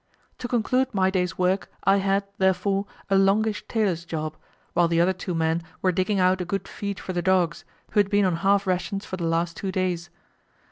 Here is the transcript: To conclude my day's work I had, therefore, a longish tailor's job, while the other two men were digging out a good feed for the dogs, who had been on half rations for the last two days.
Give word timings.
To 0.39 0.47
conclude 0.47 0.95
my 0.95 1.11
day's 1.11 1.37
work 1.37 1.69
I 1.83 1.97
had, 1.97 2.23
therefore, 2.39 2.87
a 3.11 3.15
longish 3.15 3.67
tailor's 3.67 4.03
job, 4.03 4.35
while 4.73 4.87
the 4.87 4.99
other 4.99 5.13
two 5.13 5.35
men 5.35 5.61
were 5.83 5.91
digging 5.91 6.19
out 6.19 6.41
a 6.41 6.43
good 6.45 6.67
feed 6.67 6.99
for 6.99 7.13
the 7.13 7.21
dogs, 7.21 7.65
who 7.91 7.99
had 7.99 8.09
been 8.09 8.25
on 8.25 8.37
half 8.37 8.65
rations 8.65 9.05
for 9.05 9.17
the 9.17 9.25
last 9.27 9.55
two 9.57 9.71
days. 9.71 10.09